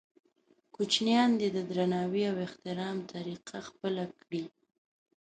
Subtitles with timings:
[0.75, 4.43] کوچنیان دې د درناوي او احترام طریقه خپله کړي.